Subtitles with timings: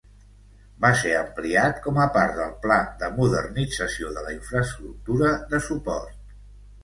[0.83, 6.19] Va ser ampliat com a part del pla de modernització de la infraestructura de suport.